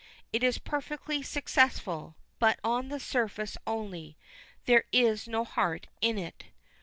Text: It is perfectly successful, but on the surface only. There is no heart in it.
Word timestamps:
It 0.33 0.43
is 0.43 0.57
perfectly 0.57 1.21
successful, 1.21 2.15
but 2.39 2.59
on 2.63 2.87
the 2.89 2.99
surface 2.99 3.55
only. 3.67 4.17
There 4.65 4.85
is 4.91 5.27
no 5.27 5.43
heart 5.45 5.85
in 6.01 6.17
it. 6.17 6.45